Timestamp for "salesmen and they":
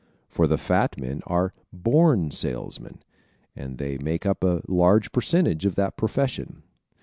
2.31-3.99